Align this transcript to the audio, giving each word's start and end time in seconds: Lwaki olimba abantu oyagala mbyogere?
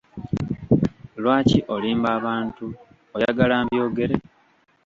Lwaki 1.21 1.59
olimba 1.75 2.09
abantu 2.19 2.65
oyagala 3.15 3.55
mbyogere? 3.65 4.15